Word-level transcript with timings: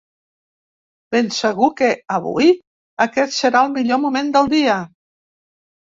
Ben 1.15 1.27
segur 1.35 1.69
que, 1.81 1.89
avui, 2.17 2.49
aquest 3.07 3.39
serà 3.43 3.65
el 3.69 3.73
millor 3.79 4.03
moment 4.07 4.37
del 4.39 4.51
dia. 4.59 4.79